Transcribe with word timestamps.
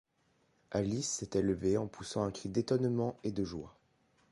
Alice 0.71 1.07
s’était 1.07 1.43
levée 1.43 1.77
en 1.77 1.85
poussant 1.85 2.23
un 2.23 2.31
cri 2.31 2.49
d’étonnement 2.49 3.19
et 3.23 3.31
de 3.31 3.43
joie. 3.43 3.75